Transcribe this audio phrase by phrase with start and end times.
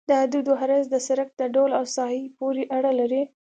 [0.09, 3.21] د حدودو عرض د سرک د ډول او ساحې پورې اړه لري